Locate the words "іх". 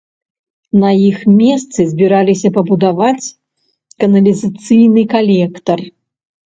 1.09-1.17